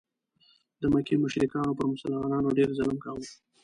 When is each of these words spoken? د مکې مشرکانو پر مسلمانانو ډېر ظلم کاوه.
د 0.81 0.83
مکې 0.93 1.15
مشرکانو 1.23 1.77
پر 1.77 1.85
مسلمانانو 1.93 2.55
ډېر 2.57 2.69
ظلم 2.77 2.97
کاوه. 3.03 3.25